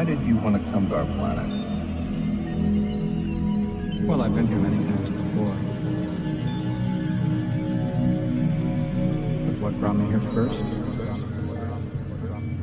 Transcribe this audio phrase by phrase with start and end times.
[0.00, 1.46] why did you want to come to our planet?
[4.08, 5.52] Well, I've been here many times before.
[9.44, 10.64] But what brought me here first?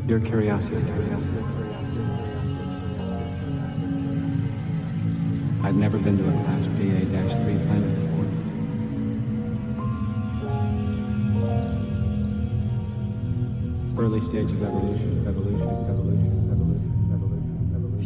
[0.07, 0.77] Your curiosity.
[5.61, 7.93] I've never been to a Class BA-3 planet
[13.93, 14.03] before.
[14.03, 15.16] Early stage of evolution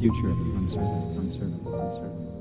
[0.01, 2.40] future uncertain, uncertain, uncertain.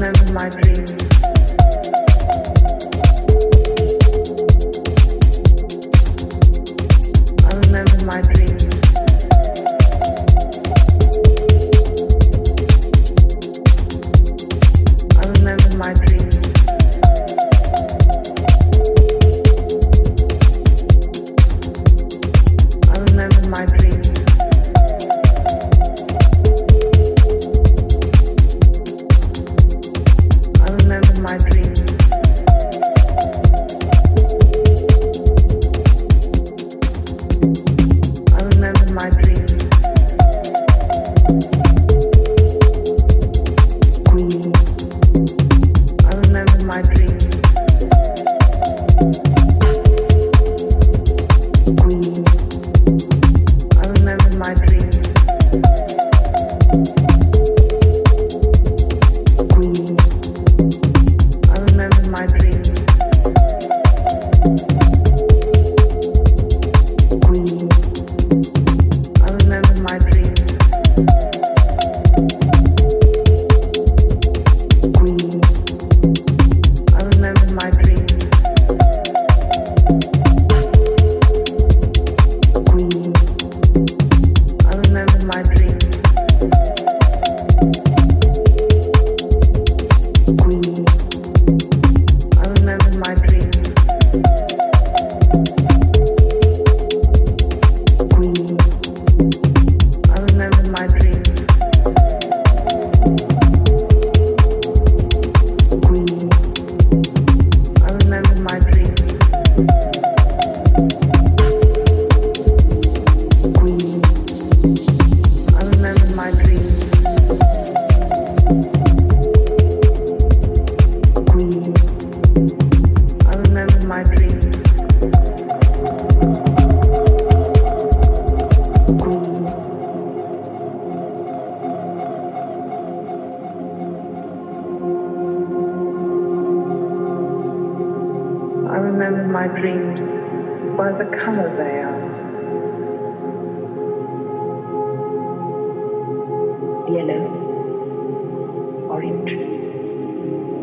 [0.00, 1.09] remember my dreams.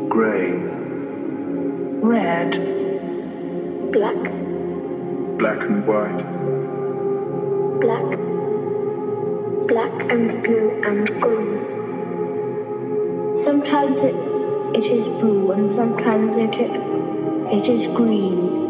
[0.09, 0.51] Grey.
[2.01, 2.51] Red.
[3.91, 4.21] Black.
[5.37, 6.23] Black and white.
[7.81, 8.17] Black.
[9.67, 11.59] Black and blue and gold.
[13.45, 14.15] Sometimes it,
[14.77, 16.55] it is blue and sometimes it,
[17.51, 18.66] it is green.